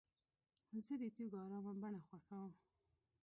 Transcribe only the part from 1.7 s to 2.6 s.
بڼه خوښوم.